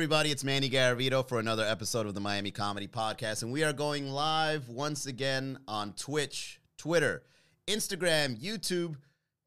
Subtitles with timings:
[0.00, 3.42] Everybody, it's Manny Garavito for another episode of the Miami Comedy Podcast.
[3.42, 7.22] And we are going live once again on Twitch, Twitter,
[7.66, 8.96] Instagram, YouTube,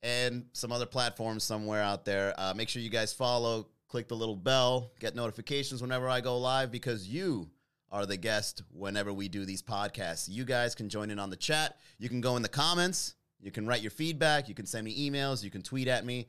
[0.04, 2.36] and some other platforms somewhere out there.
[2.38, 6.38] Uh, make sure you guys follow, click the little bell, get notifications whenever I go
[6.38, 7.50] live because you
[7.92, 10.30] are the guest whenever we do these podcasts.
[10.30, 11.80] You guys can join in on the chat.
[11.98, 13.16] You can go in the comments.
[13.42, 14.48] You can write your feedback.
[14.48, 15.44] You can send me emails.
[15.44, 16.28] You can tweet at me.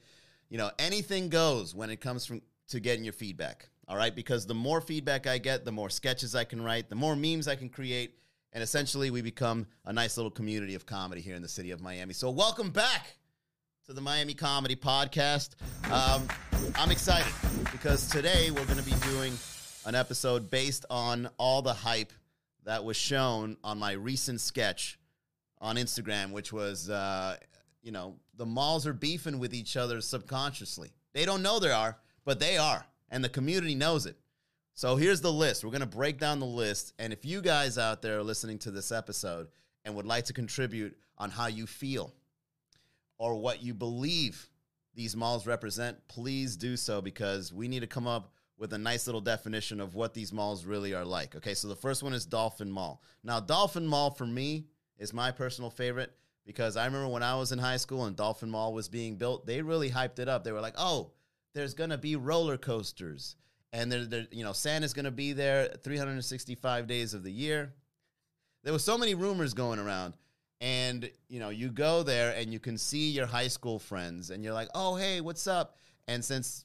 [0.49, 3.69] You know, anything goes when it comes from to getting your feedback.
[3.87, 6.95] All right, because the more feedback I get, the more sketches I can write, the
[6.95, 8.15] more memes I can create,
[8.55, 11.83] and essentially we become a nice little community of comedy here in the city of
[11.83, 12.15] Miami.
[12.15, 13.19] So welcome back
[13.85, 15.57] to the Miami Comedy Podcast.
[15.93, 16.27] Um,
[16.77, 17.31] I'm excited
[17.73, 19.35] because today we're going to be doing
[19.85, 22.13] an episode based on all the hype
[22.65, 24.99] that was shown on my recent sketch
[25.61, 27.37] on Instagram, which was, uh,
[27.83, 30.91] you know, the malls are beefing with each other subconsciously.
[31.13, 34.17] They don't know they are, but they are, and the community knows it.
[34.75, 35.65] So here's the list.
[35.65, 36.95] We're going to break down the list.
[36.99, 39.49] And if you guys out there are listening to this episode
[39.85, 42.13] and would like to contribute on how you feel
[43.19, 44.49] or what you believe
[44.95, 49.07] these malls represent, please do so because we need to come up with a nice
[49.07, 51.35] little definition of what these malls really are like.
[51.37, 53.03] Okay, so the first one is Dolphin Mall.
[53.23, 54.67] Now, Dolphin Mall for me
[54.99, 56.13] is my personal favorite
[56.47, 59.47] because I remember when I was in high school and Dolphin Mall was being built,
[59.47, 60.45] they really hyped it up.
[60.45, 61.13] They were like, oh,
[61.55, 63.37] there's gonna be roller coasters.
[63.73, 67.73] And they're, they're you know, Santa's gonna be there 365 days of the year.
[68.63, 70.15] There was so many rumors going around
[70.65, 74.43] and you know you go there and you can see your high school friends and
[74.43, 75.77] you're like oh hey what's up
[76.09, 76.65] and since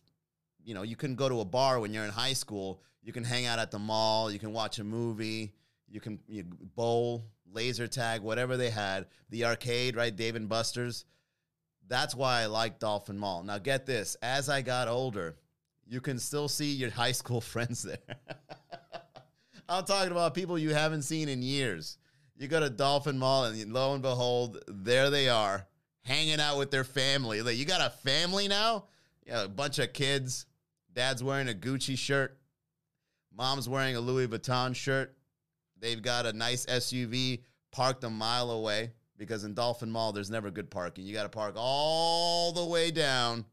[0.63, 3.25] you know you couldn't go to a bar when you're in high school you can
[3.25, 5.53] hang out at the mall you can watch a movie
[5.89, 6.45] you can you
[6.75, 11.03] bowl laser tag whatever they had the arcade right dave and buster's
[11.89, 15.35] that's why i like dolphin mall now get this as i got older
[15.85, 17.97] you can still see your high school friends there
[19.69, 21.97] i'm talking about people you haven't seen in years
[22.39, 25.67] you go to Dolphin Mall, and lo and behold, there they are,
[26.03, 27.41] hanging out with their family.
[27.41, 28.85] Like, you got a family now?
[29.27, 30.45] Yeah, a bunch of kids.
[30.93, 32.39] Dad's wearing a Gucci shirt.
[33.35, 35.17] Mom's wearing a Louis Vuitton shirt.
[35.77, 40.49] They've got a nice SUV parked a mile away because in Dolphin Mall, there's never
[40.49, 41.05] good parking.
[41.05, 43.45] You got to park all the way down,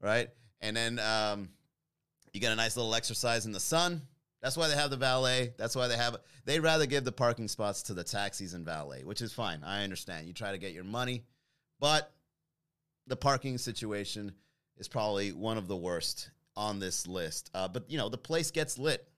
[0.00, 0.28] right?
[0.60, 1.48] And then um,
[2.32, 4.02] you get a nice little exercise in the sun.
[4.42, 5.54] That's why they have the valet.
[5.56, 6.18] That's why they have.
[6.44, 9.64] They rather give the parking spots to the taxis and valet, which is fine.
[9.64, 10.28] I understand.
[10.28, 11.24] You try to get your money,
[11.80, 12.12] but
[13.06, 14.32] the parking situation
[14.76, 17.50] is probably one of the worst on this list.
[17.54, 19.08] Uh, but you know, the place gets lit.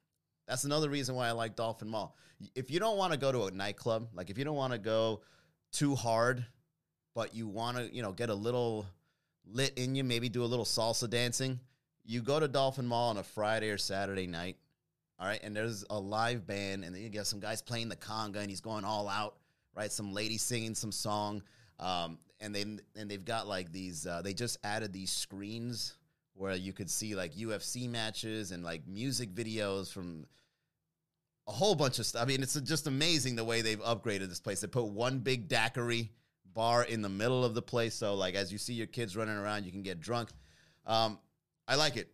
[0.47, 2.17] That's another reason why I like Dolphin Mall.
[2.55, 4.79] If you don't want to go to a nightclub, like if you don't want to
[4.79, 5.23] go
[5.73, 6.45] too hard,
[7.15, 8.87] but you want to, you know, get a little
[9.51, 11.61] lit in you, maybe do a little salsa dancing,
[12.05, 14.57] you go to Dolphin Mall on a Friday or Saturday night
[15.21, 17.97] all right, and there's a live band, and then you get some guys playing the
[17.97, 19.34] conga, and he's going all out,
[19.75, 19.91] right?
[19.91, 21.43] Some lady singing some song,
[21.81, 24.07] um, and they and they've got like these.
[24.07, 25.95] Uh, they just added these screens
[26.34, 30.25] where you could see like UFC matches and like music videos from
[31.48, 32.22] a whole bunch of stuff.
[32.22, 34.60] I mean, it's just amazing the way they've upgraded this place.
[34.60, 36.12] They put one big daiquiri
[36.53, 39.36] bar in the middle of the place, so like as you see your kids running
[39.36, 40.28] around, you can get drunk.
[40.86, 41.19] Um,
[41.66, 42.12] I like it.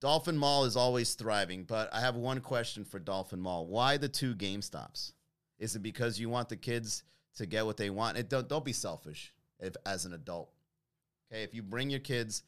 [0.00, 3.66] Dolphin Mall is always thriving, but I have one question for Dolphin Mall.
[3.66, 5.12] Why the two Game Stops?
[5.58, 7.02] Is it because you want the kids
[7.36, 8.16] to get what they want?
[8.16, 10.50] It don't don't be selfish if, as an adult.
[11.32, 12.42] Okay, if you bring your kids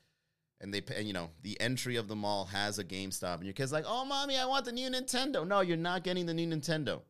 [0.61, 3.55] and they pay, you know, the entry of the mall has a GameStop, and your
[3.55, 6.47] kid's like, "Oh, mommy, I want the new Nintendo." No, you're not getting the new
[6.47, 7.01] Nintendo.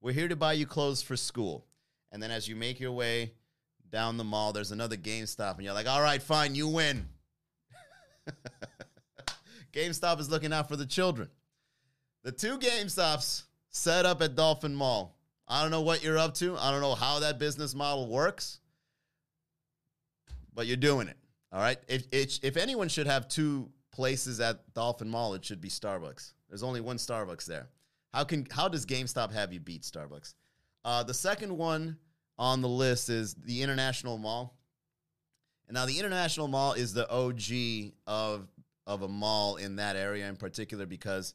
[0.00, 1.66] We're here to buy you clothes for school.
[2.12, 3.32] And then as you make your way
[3.90, 7.08] down the mall, there's another GameStop, and you're like, "All right, fine, you win."
[9.72, 11.28] GameStop is looking out for the children.
[12.24, 15.16] The two GameStops set up at Dolphin Mall.
[15.46, 16.56] I don't know what you're up to.
[16.58, 18.60] I don't know how that business model works,
[20.52, 21.16] but you're doing it.
[21.52, 21.78] All right.
[21.88, 26.32] If if, if anyone should have two places at Dolphin Mall, it should be Starbucks.
[26.48, 27.68] There's only one Starbucks there.
[28.12, 30.34] How can how does GameStop have you beat Starbucks?
[30.84, 31.98] Uh, the second one
[32.38, 34.56] on the list is the International Mall.
[35.66, 38.48] And now the International Mall is the OG of
[38.86, 41.34] of a mall in that area in particular because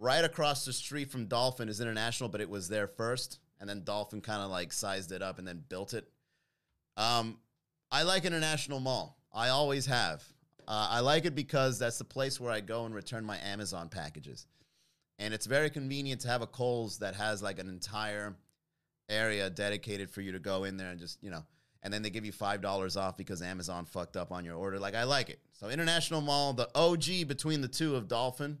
[0.00, 3.84] right across the street from Dolphin is International, but it was there first, and then
[3.84, 6.08] Dolphin kind of like sized it up and then built it.
[6.96, 7.38] Um,
[7.92, 9.15] I like International Mall.
[9.36, 10.24] I always have.
[10.66, 13.88] Uh, I like it because that's the place where I go and return my Amazon
[13.88, 14.46] packages,
[15.18, 18.34] and it's very convenient to have a Kohl's that has like an entire
[19.08, 21.44] area dedicated for you to go in there and just you know
[21.86, 24.76] and then they give you five dollars off because Amazon fucked up on your order.
[24.76, 25.38] Like I like it.
[25.52, 28.58] So International Mall, the OG between the two of Dolphin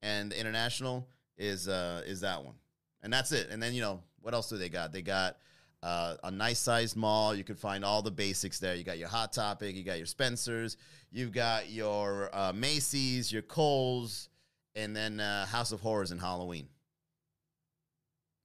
[0.00, 2.54] and international is uh, is that one,
[3.02, 3.50] and that's it.
[3.50, 4.90] And then you know what else do they got?
[4.90, 5.36] They got
[5.82, 7.34] uh, a nice sized mall.
[7.34, 8.74] You can find all the basics there.
[8.74, 10.76] You got your Hot Topic, you got your Spencers,
[11.10, 14.28] you've got your uh, Macy's, your Kohl's,
[14.74, 16.68] and then uh, House of Horrors and Halloween.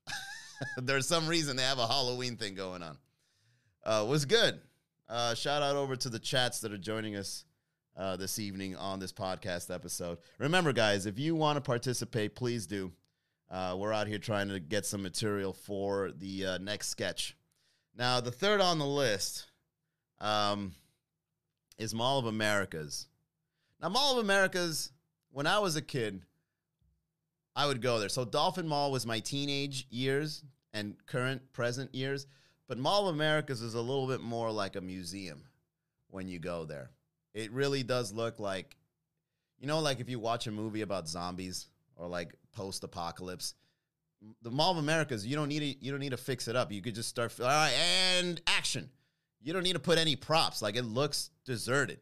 [0.78, 2.98] There's some reason they have a Halloween thing going on.
[3.86, 4.60] Uh, was good.
[5.08, 7.46] Uh, shout out over to the chats that are joining us
[7.96, 10.18] uh, this evening on this podcast episode.
[10.40, 12.92] Remember, guys, if you want to participate, please do.
[13.50, 17.36] Uh, we're out here trying to get some material for the uh, next sketch.
[17.96, 19.48] Now, the third on the list
[20.20, 20.74] um,
[21.78, 23.08] is Mall of Americas.
[23.82, 24.92] Now, Mall of Americas,
[25.32, 26.22] when I was a kid,
[27.56, 28.10] I would go there.
[28.10, 30.44] So, Dolphin Mall was my teenage years
[30.74, 32.28] and current present years.
[32.68, 35.44] But Mall of Americas is a little bit more like a museum
[36.10, 36.92] when you go there.
[37.34, 38.76] It really does look like,
[39.58, 41.68] you know, like if you watch a movie about zombies
[41.98, 43.54] or like post apocalypse.
[44.42, 46.72] The Mall of Americas, you don't need to, you don't need to fix it up.
[46.72, 47.74] You could just start all right
[48.18, 48.90] and action.
[49.42, 50.62] You don't need to put any props.
[50.62, 52.00] Like it looks deserted.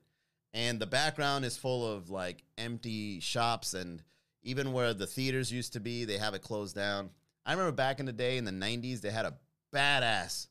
[0.54, 4.02] And the background is full of like empty shops and
[4.44, 7.10] even where the theaters used to be, they have it closed down.
[7.46, 9.36] I remember back in the day in the 90s, they had a
[9.74, 10.48] badass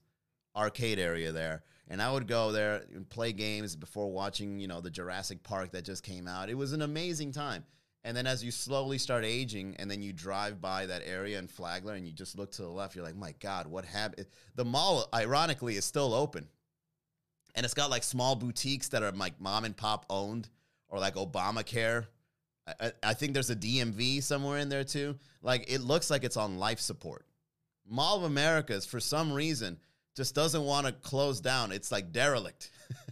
[0.55, 1.63] arcade area there.
[1.89, 5.73] And I would go there and play games before watching, you know, the Jurassic Park
[5.73, 6.49] that just came out.
[6.49, 7.65] It was an amazing time.
[8.05, 11.49] And then as you slowly start aging and then you drive by that area in
[11.49, 14.27] Flagler and you just look to the left, you're like, my God, what happened?
[14.57, 16.47] The mall, ironically, is still open.
[17.55, 20.51] And it's got like small boutiques that are like mom and pop owned
[20.89, 22.07] or like Obamacare.
[22.81, 25.17] I, I think there's a DMV somewhere in there too.
[25.41, 27.25] Like it looks like it's on life support.
[27.89, 29.79] Mall of Americas, for some reason,
[30.15, 31.73] just doesn't want to close down.
[31.73, 32.71] It's like derelict.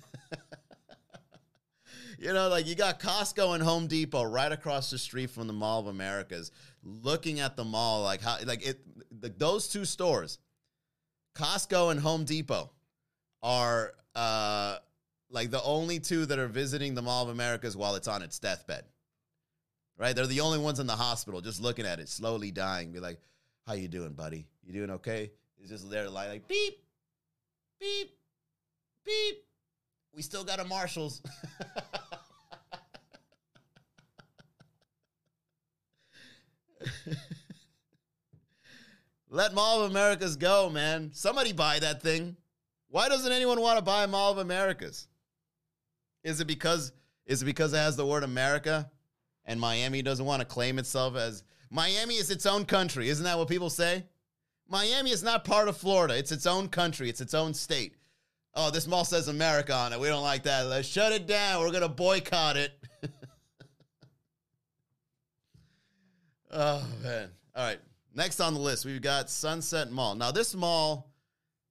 [2.23, 5.53] you know, like you got Costco and Home Depot right across the street from the
[5.53, 6.53] Mall of Americas,
[6.85, 8.81] looking at the mall like how like it
[9.21, 10.39] the, those two stores,
[11.35, 12.71] Costco and Home Depot,
[13.43, 14.77] are uh
[15.31, 18.39] like the only two that are visiting the Mall of Americas while it's on its
[18.39, 18.85] deathbed.
[19.99, 20.15] Right?
[20.15, 22.93] They're the only ones in the hospital just looking at it, slowly dying.
[22.93, 23.19] Be like,
[23.67, 24.47] "How you doing, buddy?
[24.65, 26.85] You doing okay?" It's just there like, like beep,
[27.81, 28.13] beep,
[29.05, 29.45] beep.
[30.15, 31.21] We still got a Marshalls.
[39.31, 41.11] Let Mall of Americas go, man.
[41.15, 42.37] Somebody buy that thing.
[42.89, 45.09] Why doesn't anyone want to buy Mall of Americas?
[46.23, 46.93] Is it because
[47.27, 48.91] is it because it has the word America
[49.45, 53.09] and Miami doesn't want to claim itself as Miami is its own country?
[53.09, 54.05] Isn't that what people say?
[54.69, 56.17] Miami is not part of Florida.
[56.17, 57.09] It's its own country.
[57.09, 57.97] It's its own state.
[58.55, 60.01] Oh, this mall says America on it.
[60.01, 60.67] We don't like that.
[60.67, 61.61] Let's shut it down.
[61.63, 62.73] We're going to boycott it.
[66.53, 67.31] Oh, man.
[67.55, 67.81] All right.
[68.15, 70.15] Next on the list, we've got Sunset Mall.
[70.15, 71.11] Now, this mall,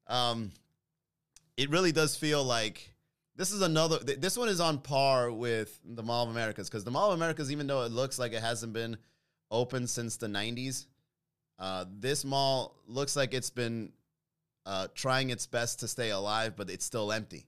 [0.08, 0.52] um,
[1.56, 2.92] it really does feel like
[3.36, 4.00] this is another.
[4.00, 7.52] This one is on par with the Mall of Americas because the Mall of Americas,
[7.52, 8.98] even though it looks like it hasn't been
[9.52, 10.86] open since the 90s,
[11.60, 13.92] uh, this mall looks like it's been
[14.66, 17.46] uh, trying its best to stay alive, but it's still empty.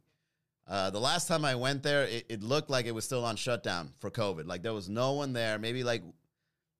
[0.67, 3.35] Uh, the last time I went there, it, it, looked like it was still on
[3.35, 4.45] shutdown for COVID.
[4.45, 5.59] Like there was no one there.
[5.59, 6.03] Maybe like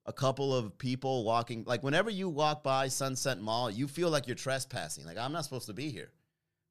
[0.05, 1.63] a couple of people walking.
[1.65, 5.05] Like whenever you walk by Sunset Mall, you feel like you're trespassing.
[5.05, 6.12] Like I'm not supposed to be here,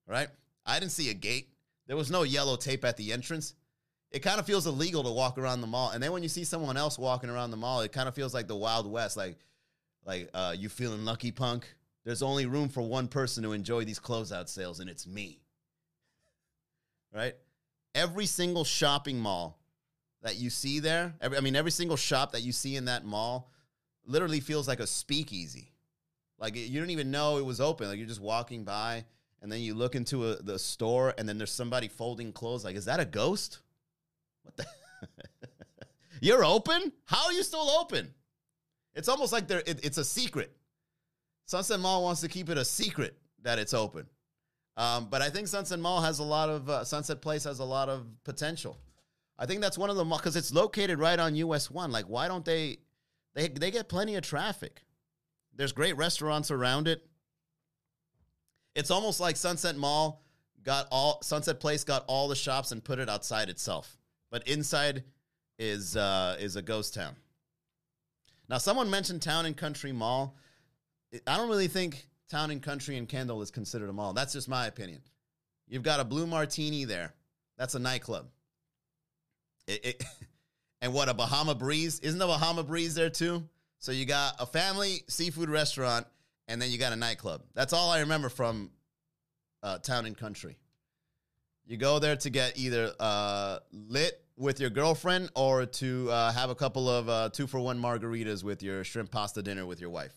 [0.07, 0.29] right?
[0.67, 1.49] I didn't see a gate.
[1.87, 3.55] There was no yellow tape at the entrance.
[4.11, 5.91] It kind of feels illegal to walk around the mall.
[5.91, 8.35] And then when you see someone else walking around the mall, it kind of feels
[8.35, 9.17] like the Wild West.
[9.17, 9.39] Like,
[10.05, 11.75] like uh, you feeling lucky, punk?
[12.05, 15.41] There's only room for one person to enjoy these closeout sales, and it's me.
[17.15, 17.35] Right?
[17.95, 19.59] Every single shopping mall
[20.23, 23.05] that you see there, every, I mean, every single shop that you see in that
[23.05, 23.51] mall
[24.07, 25.73] literally feels like a speakeasy.
[26.39, 27.89] Like you don't even know it was open.
[27.89, 29.05] Like you're just walking by,
[29.41, 32.65] and then you look into a, the store, and then there's somebody folding clothes.
[32.65, 33.61] Like, is that a ghost?
[34.43, 34.67] What the?
[36.21, 36.93] you're open?
[37.05, 38.13] How are you still open?
[38.95, 39.49] It's almost like.
[39.51, 40.53] It, it's a secret.
[41.47, 44.07] Sunset Mall wants to keep it a secret that it's open.
[44.77, 47.65] Um, but I think Sunset Mall has a lot of uh, Sunset Place has a
[47.65, 48.79] lot of potential.
[49.43, 51.91] I think that's one of the because it's located right on US One.
[51.91, 52.79] Like, why don't they?
[53.35, 54.85] They they get plenty of traffic.
[55.53, 57.05] There's great restaurants around it.
[58.77, 60.23] It's almost like Sunset Mall
[60.63, 63.99] got all Sunset Place got all the shops and put it outside itself,
[64.31, 65.03] but inside
[65.59, 67.17] is uh, is a ghost town.
[68.49, 70.37] Now, someone mentioned Town and Country Mall.
[71.27, 74.13] I don't really think Town and Country and Kendall is considered a mall.
[74.13, 75.01] That's just my opinion.
[75.67, 77.13] You've got a Blue Martini there.
[77.59, 78.27] That's a nightclub.
[79.67, 80.05] It, it
[80.83, 82.01] And what a Bahama Breeze?
[82.01, 83.45] Isn't the Bahama Breeze there too?
[83.79, 86.09] So you got a family seafood restaurant,
[86.49, 87.43] and then you got a nightclub.
[87.55, 88.73] That's all I remember from
[89.63, 90.57] uh, Town and Country.
[91.65, 96.51] You go there to get either uh, lit with your girlfriend or to uh, have
[96.51, 99.91] a couple of uh, two for one margaritas with your shrimp pasta dinner with your
[99.91, 100.15] wife.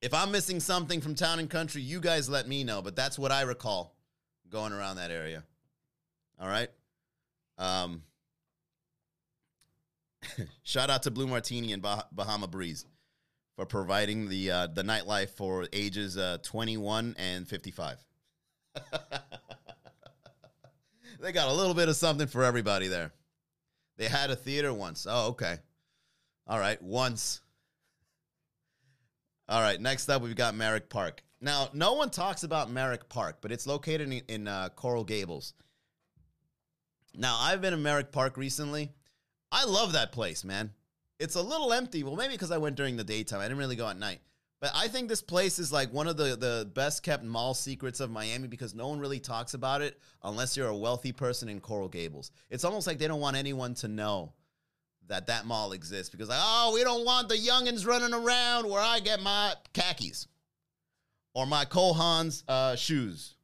[0.00, 2.80] If I'm missing something from Town and Country, you guys let me know.
[2.80, 3.94] But that's what I recall
[4.48, 5.44] going around that area.
[6.40, 6.70] All right.
[7.58, 8.02] Um,
[10.62, 12.84] shout out to Blue Martini and bah- Bahama Breeze
[13.56, 18.04] for providing the uh, the nightlife for ages uh, 21 and 55.
[21.20, 23.12] they got a little bit of something for everybody there.
[23.96, 25.06] They had a theater once.
[25.08, 25.56] Oh, okay.
[26.46, 27.40] All right, once.
[29.48, 31.22] All right, next up, we've got Merrick Park.
[31.40, 35.54] Now, no one talks about Merrick Park, but it's located in, in uh, Coral Gables.
[37.16, 38.92] Now, I've been in Merrick Park recently.
[39.50, 40.72] I love that place, man.
[41.18, 42.02] It's a little empty.
[42.02, 43.40] Well, maybe because I went during the daytime.
[43.40, 44.20] I didn't really go at night.
[44.60, 48.00] But I think this place is like one of the, the best kept mall secrets
[48.00, 51.60] of Miami because no one really talks about it unless you're a wealthy person in
[51.60, 52.32] Coral Gables.
[52.50, 54.32] It's almost like they don't want anyone to know
[55.08, 58.80] that that mall exists because, like, oh, we don't want the youngins running around where
[58.80, 60.26] I get my khakis
[61.34, 63.35] or my Cole Haans uh, shoes.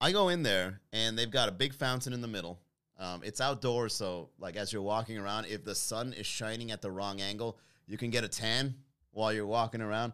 [0.00, 2.60] I go in there and they've got a big fountain in the middle.
[2.98, 6.80] Um, it's outdoors, so like as you're walking around, if the sun is shining at
[6.82, 8.74] the wrong angle, you can get a tan
[9.12, 10.12] while you're walking around.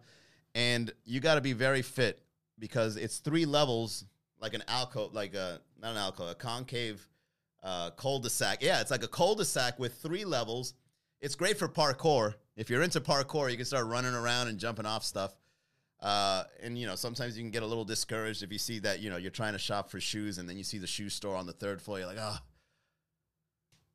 [0.55, 2.23] And you got to be very fit
[2.59, 4.05] because it's three levels,
[4.41, 7.07] like an alcove, like a not an alcove, a concave
[7.63, 8.63] uh, cul-de-sac.
[8.63, 10.75] Yeah, it's like a cul-de-sac with three levels.
[11.21, 12.35] It's great for parkour.
[12.57, 15.35] If you're into parkour, you can start running around and jumping off stuff.
[16.03, 18.99] Uh, and you know, sometimes you can get a little discouraged if you see that
[19.01, 21.37] you know you're trying to shop for shoes, and then you see the shoe store
[21.37, 22.01] on the third floor.
[22.01, 22.39] You're like, oh,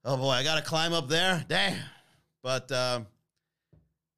[0.05, 1.43] oh boy, I got to climb up there.
[1.49, 1.77] Damn.
[2.41, 3.01] But uh,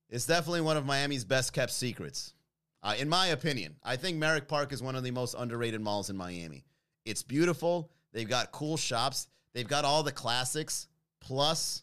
[0.07, 2.35] it's definitely one of Miami's best kept secrets,
[2.83, 3.75] uh, in my opinion.
[3.83, 6.65] I think Merrick Park is one of the most underrated malls in Miami.
[7.05, 7.89] It's beautiful.
[8.13, 9.27] They've got cool shops.
[9.55, 10.87] They've got all the classics
[11.21, 11.81] plus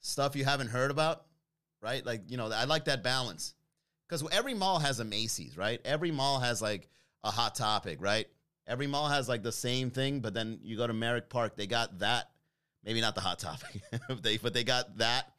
[0.00, 1.26] stuff you haven't heard about,
[1.82, 2.04] right?
[2.04, 3.54] Like you know, I like that balance
[4.20, 5.80] because every mall has a Macy's, right?
[5.84, 6.88] Every mall has like
[7.22, 8.26] a Hot Topic, right?
[8.66, 11.66] Every mall has like the same thing, but then you go to Merrick Park, they
[11.66, 12.30] got that.
[12.84, 13.82] Maybe not the Hot Topic,
[14.22, 15.32] they, but they got that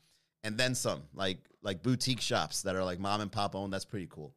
[0.44, 3.74] and then some, like like boutique shops that are like mom and pop owned.
[3.74, 4.34] That's pretty cool.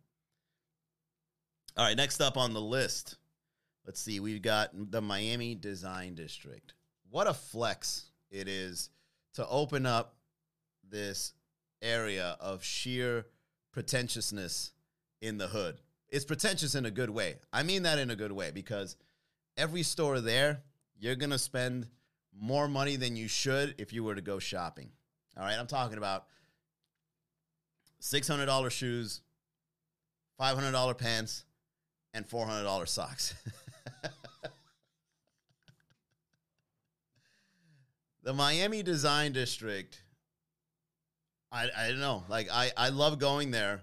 [1.76, 3.16] All right, next up on the list,
[3.86, 6.74] let's see, we've got the Miami Design District.
[7.10, 8.90] What a flex it is
[9.34, 10.16] to open up
[10.88, 11.34] this
[11.82, 13.26] area of sheer
[13.78, 14.72] pretentiousness
[15.20, 15.76] in the hood.
[16.08, 17.36] It's pretentious in a good way.
[17.52, 18.96] I mean that in a good way because
[19.56, 20.62] every store there,
[20.98, 21.86] you're going to spend
[22.36, 24.88] more money than you should if you were to go shopping.
[25.36, 26.24] All right, I'm talking about
[28.02, 29.20] $600 shoes,
[30.40, 31.44] $500 pants,
[32.12, 33.32] and $400 socks.
[38.24, 40.02] the Miami Design District
[41.50, 42.24] I I don't know.
[42.28, 43.82] Like I I love going there,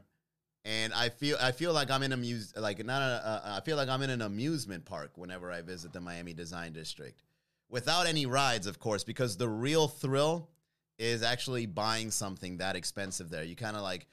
[0.63, 3.61] and I feel I feel like I'm in a muse like not a, uh, I
[3.61, 7.21] feel like I'm in an amusement park whenever I visit the Miami Design District,
[7.69, 10.49] without any rides, of course, because the real thrill
[10.97, 13.43] is actually buying something that expensive there.
[13.43, 14.07] You kind of like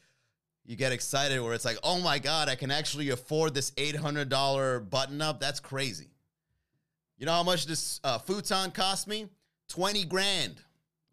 [0.64, 3.97] you get excited where it's like, oh my god, I can actually afford this eight
[3.97, 5.40] hundred dollar button up.
[5.40, 6.09] That's crazy.
[7.18, 9.28] You know how much this uh, futon cost me?
[9.68, 10.61] Twenty grand.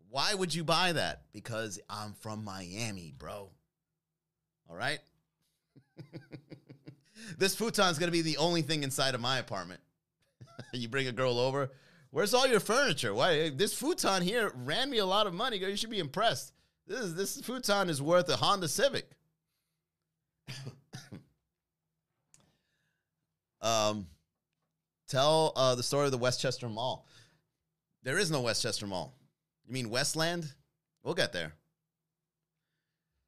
[0.10, 1.24] Why would you buy that?
[1.32, 3.52] Because I'm from Miami, bro.
[4.68, 5.00] All right?
[7.38, 9.82] this futon's going to be the only thing inside of my apartment.
[10.74, 11.72] you bring a girl over,
[12.10, 13.14] where's all your furniture?
[13.14, 15.58] Why this futon here ran me a lot of money.
[15.58, 16.54] You should be impressed.
[16.88, 19.12] This is, this futon is worth a Honda Civic.
[23.62, 24.08] um,
[25.08, 27.06] tell uh, the story of the Westchester Mall.
[28.02, 29.14] There is no Westchester Mall.
[29.70, 30.52] You mean Westland?
[31.04, 31.54] We'll get there.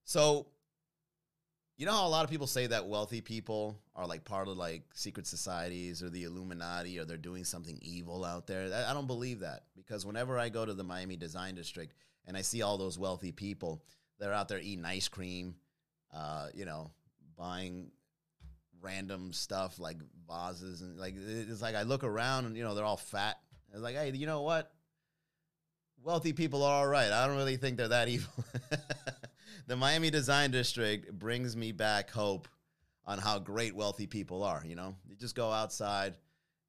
[0.05, 0.47] So,
[1.77, 4.57] you know how a lot of people say that wealthy people are like part of
[4.57, 8.73] like secret societies or the Illuminati or they're doing something evil out there?
[8.87, 11.93] I don't believe that because whenever I go to the Miami Design District
[12.25, 13.83] and I see all those wealthy people,
[14.19, 15.53] they're out there eating ice cream,
[16.11, 16.89] uh, you know,
[17.37, 17.91] buying
[18.81, 22.83] random stuff like vases and like it's like I look around and you know they're
[22.83, 23.37] all fat.
[23.71, 24.71] It's like, hey, you know what?
[26.03, 27.11] Wealthy people are all right.
[27.11, 28.31] I don't really think they're that evil.
[29.67, 32.47] the Miami Design District brings me back hope
[33.05, 34.63] on how great wealthy people are.
[34.65, 36.15] You know, you just go outside,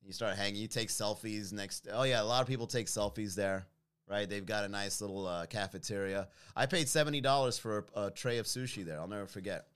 [0.05, 0.61] You start hanging.
[0.61, 1.89] You take selfies next.
[1.93, 3.67] Oh yeah, a lot of people take selfies there,
[4.09, 4.29] right?
[4.29, 6.29] They've got a nice little uh, cafeteria.
[6.57, 8.99] I paid seventy dollars for a, a tray of sushi there.
[8.99, 9.67] I'll never forget.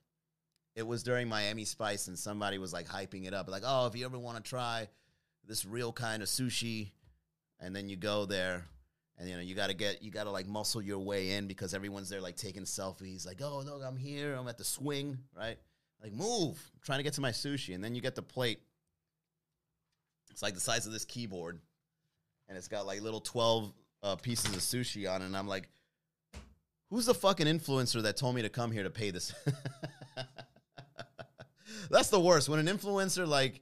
[0.74, 3.96] It was during Miami Spice, and somebody was like hyping it up, like, "Oh, if
[3.96, 4.88] you ever want to try
[5.46, 6.90] this real kind of sushi,"
[7.60, 8.64] and then you go there,
[9.18, 11.46] and you know you got to get you got to like muscle your way in
[11.46, 14.34] because everyone's there like taking selfies, like, "Oh, look, I'm here.
[14.34, 15.58] I'm at the swing," right?
[16.02, 16.58] Like, move.
[16.74, 18.60] I'm trying to get to my sushi, and then you get the plate.
[20.30, 21.58] It's like the size of this keyboard,
[22.48, 25.26] and it's got like little twelve uh, pieces of sushi on it.
[25.26, 25.68] And I'm like,
[26.90, 29.32] who's the fucking influencer that told me to come here to pay this?
[31.90, 32.48] That's the worst.
[32.48, 33.60] When an influencer like,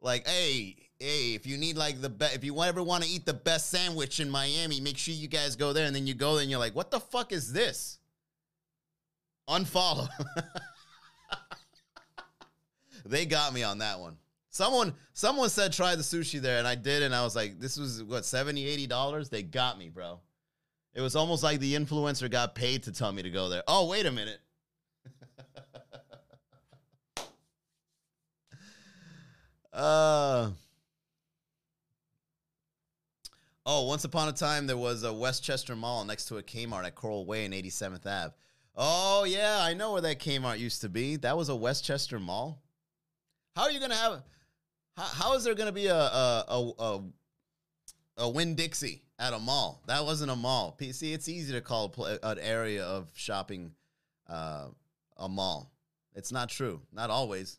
[0.00, 3.24] like, hey, hey, if you need like the best, if you ever want to eat
[3.24, 5.86] the best sandwich in Miami, make sure you guys go there.
[5.86, 7.98] And then you go there and you're like, what the fuck is this?
[9.48, 10.08] Unfollow.
[13.06, 14.16] they got me on that one.
[14.50, 17.78] Someone someone said try the sushi there, and I did, and I was like, this
[17.78, 19.28] was what 70 80 dollars.
[19.28, 20.18] They got me, bro.
[20.94, 23.62] It was almost like the influencer got paid to tell me to go there.
[23.68, 24.40] Oh, wait a minute.
[29.72, 30.50] uh
[33.70, 36.94] Oh, once upon a time there was a Westchester Mall next to a Kmart at
[36.94, 38.32] Coral Way and 87th Ave.
[38.74, 41.16] Oh yeah, I know where that Kmart used to be.
[41.16, 42.62] That was a Westchester Mall.
[43.54, 44.22] How are you gonna have?
[44.96, 47.02] How, how is there gonna be a a a,
[48.16, 49.82] a, a Dixie at a mall?
[49.86, 50.74] That wasn't a mall.
[50.80, 53.72] See, it's easy to call an area of shopping
[54.30, 54.68] uh,
[55.18, 55.70] a mall.
[56.14, 56.80] It's not true.
[56.90, 57.58] Not always.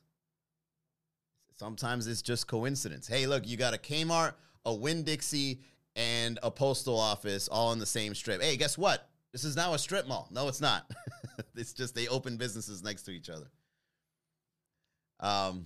[1.55, 3.07] Sometimes it's just coincidence.
[3.07, 4.33] Hey, look, you got a Kmart,
[4.65, 5.59] a Winn Dixie,
[5.99, 8.41] and a postal office all in the same strip.
[8.41, 9.09] Hey, guess what?
[9.33, 10.29] This is now a strip mall.
[10.31, 10.89] No, it's not.
[11.55, 13.51] it's just they open businesses next to each other.
[15.19, 15.65] Um,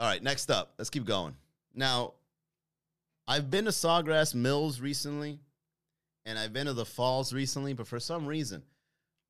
[0.00, 1.36] all right, next up, let's keep going.
[1.72, 2.14] Now,
[3.28, 5.38] I've been to Sawgrass Mills recently,
[6.26, 8.64] and I've been to the Falls recently, but for some reason,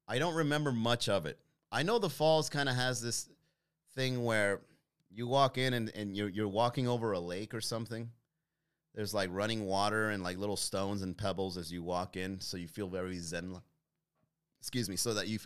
[0.08, 1.38] I don't remember much of it.
[1.70, 3.28] I know the Falls kind of has this
[3.94, 4.62] thing where
[5.10, 8.08] you walk in and, and you're, you're walking over a lake or something.
[8.94, 12.56] There's like running water and like little stones and pebbles as you walk in, so
[12.56, 13.52] you feel very zen.
[13.52, 13.62] Like
[14.60, 15.38] excuse me, so that you,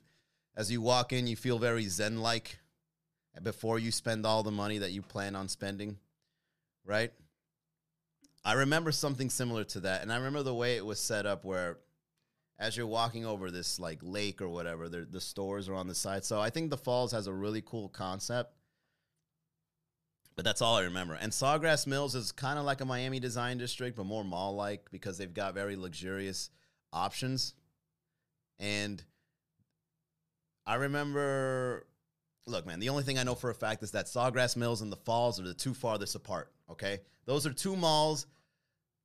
[0.57, 2.59] as you walk in, you feel very zen like
[3.43, 5.99] before you spend all the money that you plan on spending,
[6.85, 7.13] right?
[8.45, 10.03] I remember something similar to that.
[10.03, 11.79] And I remember the way it was set up where
[12.59, 16.25] as you're walking over this like lake or whatever, the stores are on the side.
[16.25, 18.55] So I think the Falls has a really cool concept.
[20.37, 21.15] But that's all I remember.
[21.15, 24.91] And Sawgrass Mills is kind of like a Miami design district, but more mall like
[24.91, 26.51] because they've got very luxurious
[26.93, 27.55] options.
[28.59, 29.03] And
[30.67, 31.87] I remember
[32.47, 34.93] look, man, the only thing I know for a fact is that Sawgrass Mills and
[34.93, 36.51] the Falls are the two farthest apart.
[36.71, 38.27] Okay, those are two malls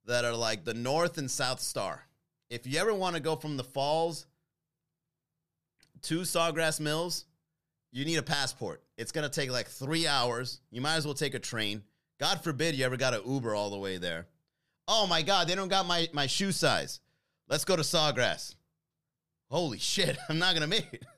[0.06, 2.06] that are like the North and South Star.
[2.50, 4.26] If you ever want to go from the Falls
[6.04, 7.26] to Sawgrass Mills,
[7.92, 8.82] you need a passport.
[8.98, 10.62] It's gonna take like three hours.
[10.72, 11.84] You might as well take a train.
[12.20, 14.28] God forbid you ever got an Uber all the way there.
[14.88, 17.00] Oh my God, they don't got my, my shoe size.
[17.48, 18.56] Let's go to Sawgrass.
[19.50, 21.04] Holy shit, I'm not gonna make it.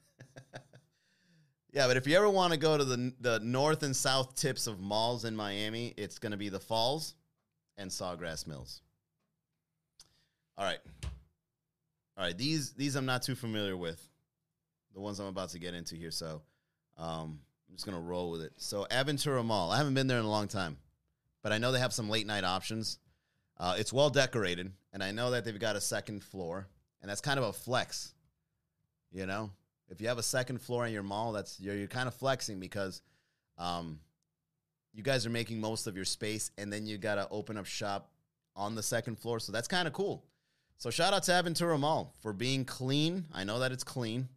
[1.73, 4.67] Yeah, but if you ever want to go to the the north and south tips
[4.67, 7.15] of malls in Miami, it's going to be the Falls
[7.77, 8.81] and Sawgrass Mills.
[10.57, 10.79] All right.
[12.17, 14.05] All right, these these I'm not too familiar with.
[14.93, 16.41] The ones I'm about to get into here, so
[17.01, 18.53] um, I'm just to roll with it.
[18.57, 19.71] So, Aventura Mall.
[19.71, 20.77] I haven't been there in a long time,
[21.41, 22.99] but I know they have some late night options.
[23.57, 26.67] Uh, it's well decorated, and I know that they've got a second floor,
[27.01, 28.13] and that's kind of a flex,
[29.11, 29.49] you know?
[29.89, 32.59] If you have a second floor in your mall, that's you're, you're kind of flexing
[32.59, 33.01] because
[33.57, 33.99] um,
[34.93, 37.65] you guys are making most of your space, and then you got to open up
[37.65, 38.11] shop
[38.55, 39.39] on the second floor.
[39.39, 40.23] So that's kind of cool.
[40.77, 43.25] So shout out to Aventura Mall for being clean.
[43.33, 44.29] I know that it's clean.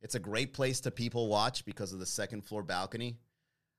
[0.00, 3.16] It's a great place to people watch because of the second floor balcony.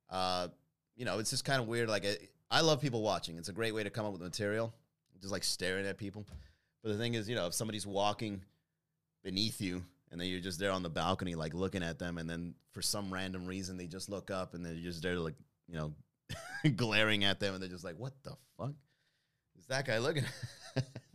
[0.09, 0.49] Uh,
[0.95, 1.89] you know, it's just kind of weird.
[1.89, 2.05] Like
[2.51, 3.37] I love people watching.
[3.37, 4.73] It's a great way to come up with material,
[5.21, 6.25] just like staring at people.
[6.83, 8.41] But the thing is, you know, if somebody's walking
[9.23, 12.29] beneath you and then you're just there on the balcony, like looking at them, and
[12.29, 15.35] then for some random reason they just look up, and then you're just there, like
[15.67, 15.93] you know,
[16.75, 18.73] glaring at them, and they're just like, "What the fuck
[19.57, 20.25] is that guy looking?"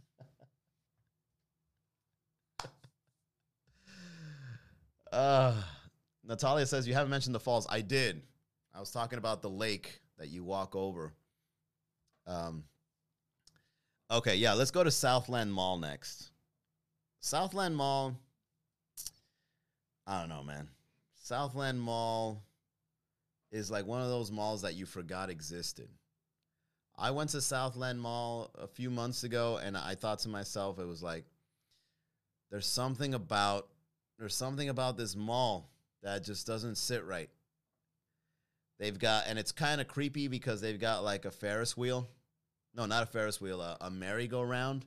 [5.14, 5.55] uh,
[6.24, 7.66] Natalia says you haven't mentioned the falls.
[7.70, 8.22] I did.
[8.74, 11.12] I was talking about the lake that you walk over.
[12.27, 12.64] Um.
[14.11, 16.31] Okay, yeah, let's go to Southland Mall next.
[17.20, 18.14] Southland Mall
[20.07, 20.68] I don't know, man.
[21.22, 22.42] Southland Mall
[23.50, 25.88] is like one of those malls that you forgot existed.
[26.96, 30.87] I went to Southland Mall a few months ago and I thought to myself, it
[30.87, 31.24] was like,
[32.50, 33.68] there's something about
[34.18, 35.70] there's something about this mall
[36.03, 37.31] that just doesn't sit right.
[38.79, 42.09] They've got, and it's kind of creepy because they've got like a Ferris wheel.
[42.74, 44.85] No, not a Ferris wheel, a, a merry-go-round.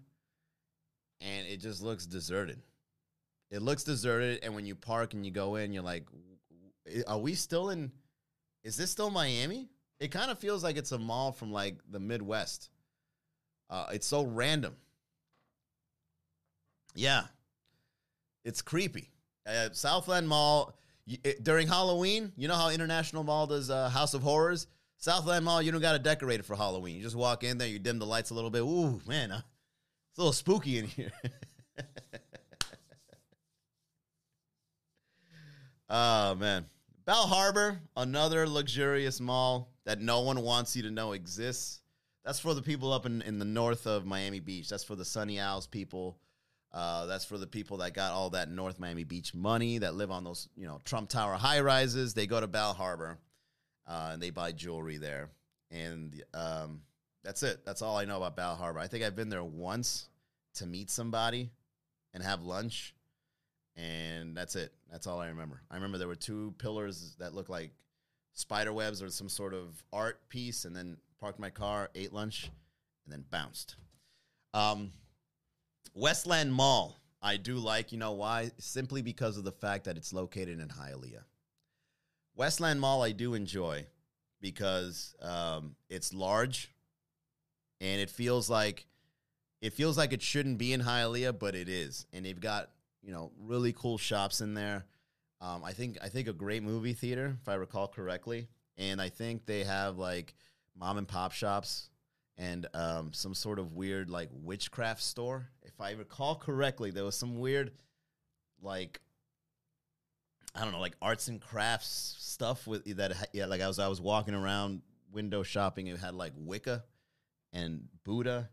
[1.21, 2.61] And it just looks deserted.
[3.49, 4.39] It looks deserted.
[4.43, 6.05] And when you park and you go in, you're like,
[7.07, 7.91] are we still in?
[8.63, 9.69] Is this still Miami?
[9.99, 12.69] It kind of feels like it's a mall from like the Midwest.
[13.69, 14.75] Uh, it's so random.
[16.93, 17.23] Yeah,
[18.43, 19.11] it's creepy.
[19.47, 20.75] Uh, Southland Mall
[21.07, 22.33] it, during Halloween.
[22.35, 24.67] You know how International Mall does uh, House of Horrors.
[24.97, 26.97] Southland Mall, you don't got to decorate it for Halloween.
[26.97, 28.63] You just walk in there, you dim the lights a little bit.
[28.63, 29.41] Ooh, man, uh,
[30.09, 31.11] it's a little spooky in here.
[35.89, 36.65] oh man,
[37.05, 41.81] Bal Harbour, another luxurious mall that no one wants you to know exists.
[42.25, 44.67] That's for the people up in, in the north of Miami Beach.
[44.67, 46.17] That's for the Sunny Isles people.
[46.73, 50.11] Uh, that's for the people that got all that North Miami Beach money that live
[50.11, 52.13] on those, you know, Trump Tower high rises.
[52.13, 53.17] They go to Bal Harbour
[53.87, 55.29] uh, and they buy jewelry there.
[55.71, 56.81] And um,
[57.23, 57.65] that's it.
[57.65, 58.79] That's all I know about Bal Harbour.
[58.79, 60.09] I think I've been there once
[60.55, 61.49] to meet somebody
[62.13, 62.93] and have lunch.
[63.75, 64.73] And that's it.
[64.91, 65.61] That's all I remember.
[65.69, 67.71] I remember there were two pillars that looked like
[68.33, 72.49] spider webs or some sort of art piece, and then parked my car, ate lunch,
[73.05, 73.75] and then bounced.
[74.53, 74.91] Um,
[75.97, 77.91] Westland Mall, I do like.
[77.91, 78.51] You know why?
[78.59, 81.23] Simply because of the fact that it's located in Hialeah.
[82.35, 83.87] Westland Mall, I do enjoy
[84.39, 86.71] because um, it's large,
[87.81, 88.85] and it feels like
[89.59, 92.69] it feels like it shouldn't be in Hialeah, but it is, and they've got
[93.01, 94.85] you know really cool shops in there.
[95.41, 99.09] Um, I think I think a great movie theater, if I recall correctly, and I
[99.09, 100.35] think they have like
[100.77, 101.89] mom and pop shops
[102.37, 105.49] and um, some sort of weird like witchcraft store.
[105.63, 107.71] If I recall correctly, there was some weird
[108.61, 109.01] like
[110.55, 113.29] I don't know, like arts and crafts stuff with that.
[113.33, 115.87] Yeah, like I was I was walking around window shopping.
[115.87, 116.83] It had like Wicca
[117.53, 118.49] and Buddha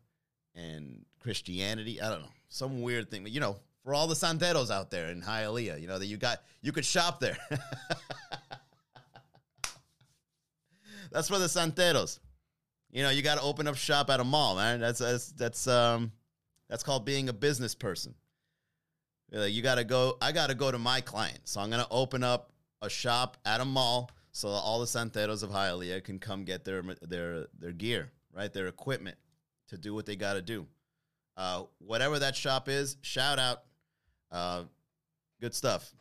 [0.55, 2.01] and Christianity.
[2.01, 3.23] I don't know, some weird thing.
[3.23, 6.17] But you know, for all the santeros out there in Hialeah, you know that you
[6.17, 7.39] got you could shop there.
[11.11, 12.19] That's for the santeros.
[12.95, 14.81] You know, you got to open up shop at a mall, man.
[14.81, 16.13] That's that's that's um
[16.71, 18.15] that's called being a business person.
[19.31, 20.17] You got to go.
[20.23, 23.61] I got to go to my client, so I'm gonna open up a shop at
[23.61, 28.11] a mall so all the santeros of Hialeah can come get their their their gear,
[28.33, 28.53] right?
[28.53, 29.17] Their equipment
[29.69, 30.67] to do what they got to do.
[31.37, 33.63] Uh, whatever that shop is, shout out.
[34.33, 34.65] Uh,
[35.41, 35.95] good stuff.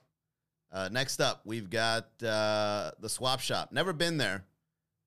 [0.71, 3.71] Uh, next up, we've got uh, the swap shop.
[3.71, 4.45] Never been there,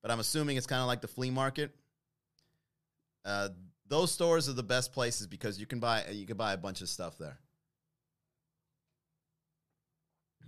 [0.07, 1.75] but I'm assuming it's kind of like the flea market.
[3.25, 3.49] Uh,
[3.89, 6.81] those stores are the best places because you can buy you can buy a bunch
[6.81, 7.41] of stuff there.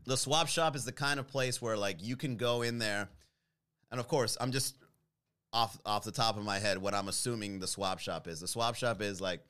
[0.04, 3.08] The swap shop is the kind of place where like you can go in there,
[3.90, 4.76] and of course, I'm just
[5.52, 8.38] off off the top of my head what I'm assuming the swap shop is.
[8.38, 9.40] The swap shop is like,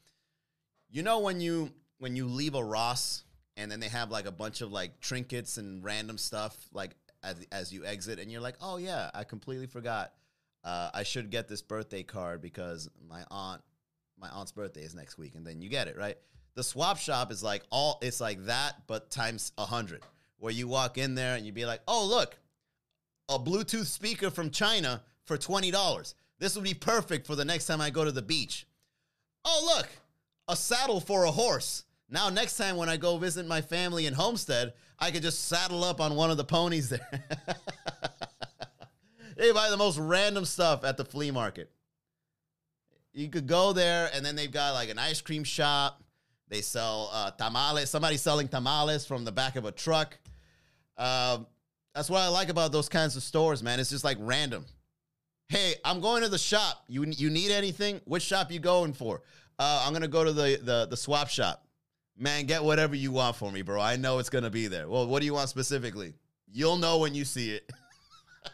[0.89, 3.25] you know, when you when you leave a Ross
[3.59, 6.93] and then they have like a bunch of like trinkets and random stuff like
[7.23, 10.13] as, as you exit, and you're like, oh yeah, I completely forgot.
[10.65, 13.63] Uh, I should get this birthday card because my aunt
[14.21, 16.17] my aunt's birthday is next week, and then you get it right.
[16.55, 20.03] The swap shop is like all it's like that, but times a hundred.
[20.39, 22.37] Where you walk in there and you'd be like, oh look,
[23.29, 26.15] a Bluetooth speaker from China for twenty dollars.
[26.39, 28.67] This would be perfect for the next time I go to the beach.
[29.45, 29.89] Oh look,
[30.47, 31.85] a saddle for a horse.
[32.11, 35.85] Now next time when I go visit my family in Homestead, I could just saddle
[35.85, 37.07] up on one of the ponies there.
[39.37, 41.71] they buy the most random stuff at the flea market.
[43.13, 46.03] You could go there, and then they've got like an ice cream shop.
[46.49, 47.91] They sell uh, tamales.
[47.91, 50.17] Somebody's selling tamales from the back of a truck.
[50.97, 51.41] Uh,
[51.95, 53.81] that's what I like about those kinds of stores, man.
[53.81, 54.65] It's just like random.
[55.49, 56.85] Hey, I'm going to the shop.
[56.89, 58.01] You you need anything?
[58.05, 59.23] Which shop you going for?
[59.59, 61.68] Uh, I'm gonna go to the, the the swap shop.
[62.21, 63.81] Man, get whatever you want for me, bro.
[63.81, 64.89] I know it's gonna be there.
[64.89, 66.15] Well, what do you want specifically?
[66.53, 67.71] You'll know when you see it.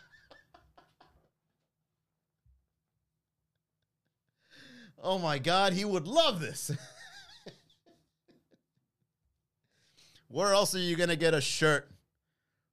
[5.03, 6.73] oh my God, he would love this.
[10.29, 11.91] Where else are you gonna get a shirt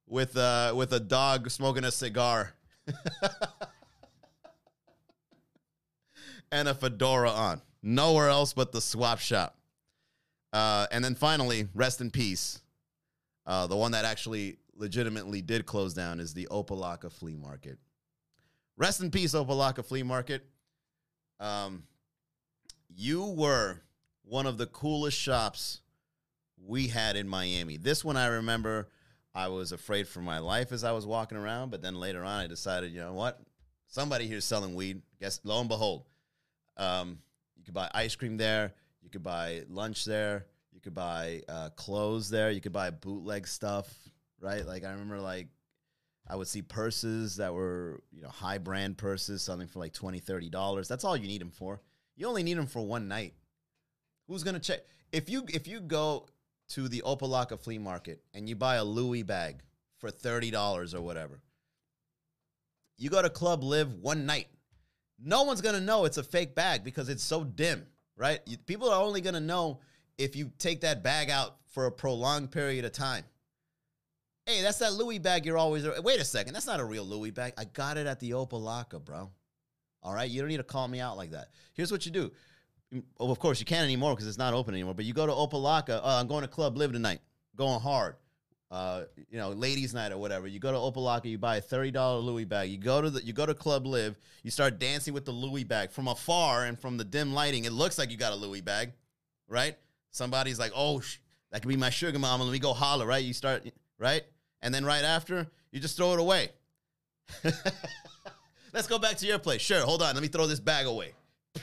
[0.06, 2.52] with uh with a dog smoking a cigar
[6.52, 7.62] and a fedora on?
[7.82, 9.56] Nowhere else but the swap shop.
[10.52, 12.60] Uh, and then finally, rest in peace.
[13.46, 17.78] Uh, the one that actually legitimately did close down is the Opa-locka Flea Market.
[18.76, 20.44] Rest in peace, Opa-locka Flea Market.
[21.40, 21.84] Um,
[22.88, 23.80] you were
[24.24, 25.80] one of the coolest shops
[26.64, 27.76] we had in Miami.
[27.76, 28.88] This one I remember
[29.34, 32.44] I was afraid for my life as I was walking around, but then later on
[32.44, 33.40] I decided, you know what?
[33.88, 35.02] Somebody here's selling weed.
[35.20, 36.04] Guess lo and behold,
[36.76, 37.18] um,
[37.56, 41.70] you could buy ice cream there, you could buy lunch there, you could buy uh,
[41.70, 43.92] clothes there, you could buy bootleg stuff,
[44.40, 44.66] right?
[44.66, 45.48] Like I remember like
[46.28, 50.20] I would see purses that were, you know, high brand purses something for like 20
[50.20, 50.88] $30.
[50.88, 51.80] That's all you need them for.
[52.16, 53.34] You only need them for one night.
[54.28, 56.26] Who's to check if you if you go
[56.70, 59.62] to the Opa-locka flea market and you buy a Louis bag
[59.98, 61.42] for $30 or whatever.
[62.96, 64.48] You go to Club Live one night.
[65.22, 67.86] No one's to know it's a fake bag because it's so dim,
[68.16, 68.40] right?
[68.66, 69.80] People are only going to know
[70.18, 73.24] if you take that bag out for a prolonged period of time.
[74.46, 75.86] Hey, that's that Louis bag you're always.
[76.02, 77.54] Wait a second, that's not a real Louis bag.
[77.56, 79.30] I got it at the Opa-locka, bro.
[80.02, 81.48] All right, you don't need to call me out like that.
[81.74, 82.32] Here's what you do:
[83.18, 84.94] well, of course, you can't anymore because it's not open anymore.
[84.94, 86.00] But you go to Opa-locka.
[86.02, 87.20] Uh, I'm going to Club Live tonight.
[87.54, 88.16] Going hard.
[88.72, 90.46] Uh, you know, ladies' night or whatever.
[90.46, 91.26] You go to Opa-locka.
[91.26, 92.70] You buy a thirty dollar Louis bag.
[92.70, 93.22] You go to the.
[93.22, 96.80] You go to Club Live, You start dancing with the Louis bag from afar and
[96.80, 97.66] from the dim lighting.
[97.66, 98.92] It looks like you got a Louis bag,
[99.46, 99.76] right?
[100.10, 101.18] Somebody's like, "Oh, sh-
[101.50, 102.44] that could be my sugar mama.
[102.44, 103.22] Let me go holler." Right?
[103.22, 104.22] You start right,
[104.62, 106.48] and then right after, you just throw it away.
[108.72, 109.60] Let's go back to your place.
[109.60, 109.82] Sure.
[109.82, 110.14] Hold on.
[110.14, 111.12] Let me throw this bag away.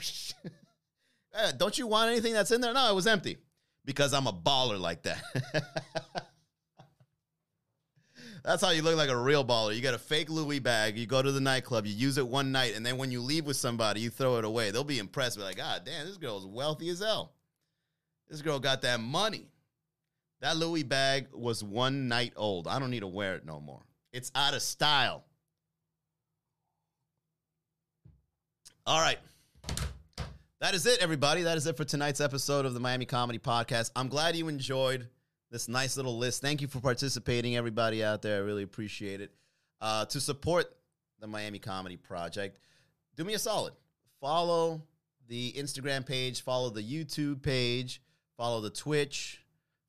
[1.32, 2.74] Eh, don't you want anything that's in there?
[2.74, 3.38] No, it was empty
[3.84, 5.22] because I'm a baller like that.
[8.44, 9.74] That's how you look like a real baller.
[9.74, 10.96] You got a fake Louis bag.
[10.96, 11.86] You go to the nightclub.
[11.86, 14.44] You use it one night, and then when you leave with somebody, you throw it
[14.44, 14.70] away.
[14.70, 15.36] They'll be impressed.
[15.36, 17.32] Be like, God damn, this girl's wealthy as hell.
[18.28, 19.48] This girl got that money.
[20.40, 22.66] That Louis bag was one night old.
[22.66, 23.82] I don't need to wear it no more.
[24.12, 25.24] It's out of style.
[28.86, 29.18] All right.
[30.60, 31.42] That is it, everybody.
[31.42, 33.90] That is it for tonight's episode of the Miami Comedy Podcast.
[33.94, 35.08] I'm glad you enjoyed
[35.50, 36.40] this nice little list.
[36.40, 38.36] Thank you for participating, everybody out there.
[38.36, 39.32] I really appreciate it.
[39.80, 40.66] Uh, to support
[41.20, 42.58] the Miami Comedy Project,
[43.16, 43.72] do me a solid.
[44.20, 44.82] Follow
[45.28, 48.02] the Instagram page, follow the YouTube page,
[48.36, 49.44] follow the Twitch,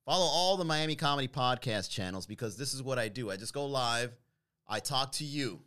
[0.05, 3.29] follow all the Miami Comedy Podcast channels because this is what I do.
[3.29, 4.15] I just go live,
[4.67, 5.59] I talk to you.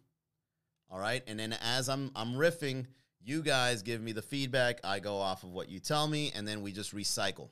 [0.91, 1.23] All right.
[1.27, 2.87] And then as I'm I'm riffing,
[3.21, 4.81] you guys give me the feedback.
[4.85, 7.49] I go off of what you tell me, and then we just recycle.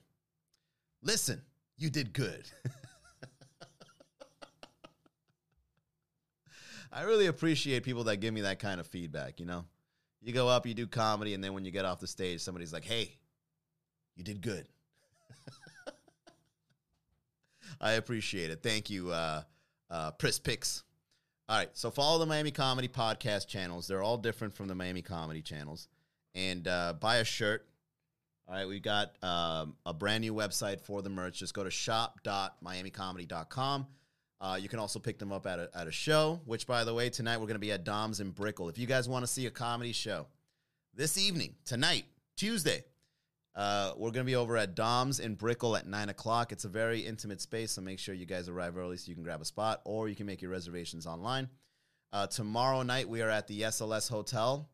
[1.02, 1.42] Listen,
[1.82, 2.44] you did good.
[6.92, 9.64] I really appreciate people that give me that kind of feedback, you know?
[10.20, 12.72] You go up, you do comedy, and then when you get off the stage, somebody's
[12.72, 13.16] like, hey,
[14.14, 14.68] you did good.
[17.80, 18.62] I appreciate it.
[18.62, 19.42] Thank you, uh,
[19.90, 20.84] uh, Pris Picks.
[21.48, 23.88] All right, so follow the Miami Comedy Podcast channels.
[23.88, 25.88] They're all different from the Miami Comedy channels.
[26.34, 27.66] And uh, buy a shirt.
[28.52, 31.38] All right, we've got um, a brand new website for the merch.
[31.38, 33.86] Just go to shop.miamicomedy.com.
[34.42, 36.92] Uh, you can also pick them up at a, at a show, which, by the
[36.92, 38.68] way, tonight we're going to be at Dom's in Brickell.
[38.68, 40.26] If you guys want to see a comedy show
[40.92, 42.04] this evening, tonight,
[42.36, 42.84] Tuesday,
[43.54, 46.52] uh, we're going to be over at Dom's in Brickell at 9 o'clock.
[46.52, 49.24] It's a very intimate space, so make sure you guys arrive early so you can
[49.24, 51.48] grab a spot, or you can make your reservations online.
[52.12, 54.68] Uh, tomorrow night, we are at the SLS Hotel,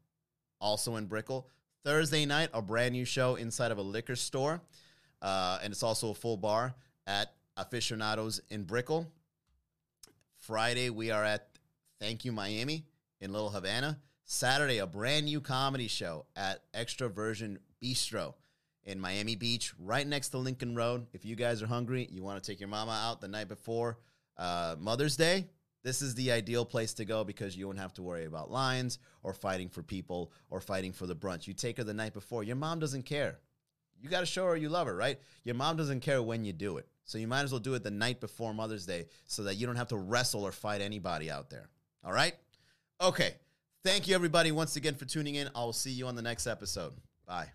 [0.61, 1.49] also in Brickell.
[1.85, 4.61] Thursday night, a brand new show inside of a liquor store,
[5.23, 6.75] uh, and it's also a full bar
[7.07, 9.07] at Aficionados in Brickell.
[10.37, 11.49] Friday, we are at
[12.01, 12.85] Thank You Miami
[13.21, 13.99] in Little Havana.
[14.25, 18.35] Saturday, a brand new comedy show at Extra Version Bistro
[18.85, 21.07] in Miami Beach, right next to Lincoln Road.
[21.13, 23.99] If you guys are hungry, you want to take your mama out the night before
[24.37, 25.47] uh, Mother's Day,
[25.85, 28.99] this is the ideal place to go because you won't have to worry about lines
[29.23, 31.47] or fighting for people or fighting for the brunch.
[31.47, 32.43] You take her the night before.
[32.43, 33.39] Your mom doesn't care.
[34.01, 35.19] You got to show her you love her, right?
[35.45, 36.89] Your mom doesn't care when you do it.
[37.05, 39.67] So you might as well do it the night before Mother's Day so that you
[39.67, 41.69] don't have to wrestle or fight anybody out there.
[42.05, 42.35] All right?
[43.01, 43.35] Okay.
[43.85, 45.49] Thank you, everybody, once again for tuning in.
[45.55, 46.93] I will see you on the next episode.
[47.27, 47.49] Bye.